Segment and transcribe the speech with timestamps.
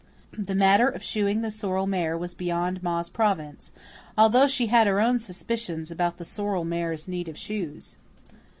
[0.35, 3.71] The matter of shoeing the sorrel mare was beyond Ma's province,
[4.17, 7.97] although she had her own suspicions about the sorrel mare's need of shoes.